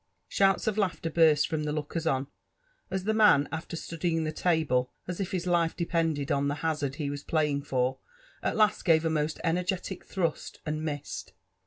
*' 0.19 0.21
Shouts 0.27 0.65
of 0.65 0.79
laughter 0.79 1.11
burst 1.11 1.47
from 1.47 1.61
the 1.63 1.71
lookera^^Mi, 1.71 2.25
as 2.89 3.03
the 3.03 3.13
man, 3.13 3.47
after 3.51 3.77
atu 3.77 3.97
^ 3.97 3.99
dying 3.99 4.23
the 4.23 4.31
table 4.31 4.91
as 5.07 5.19
if 5.19 5.31
his 5.31 5.45
life 5.45 5.75
depended 5.75 6.31
on 6.31 6.47
the 6.47 6.55
hacard 6.65 6.95
he 6.95 7.07
w^ 7.07 7.27
playing 7.27 7.61
6»r, 7.61 7.97
ft 8.43 8.55
last 8.55 8.83
gaye 8.83 8.97
a 8.97 9.09
most 9.11 9.39
energetic 9.43 10.03
thrust 10.03 10.59
and 10.65 10.83
mined. 10.83 11.33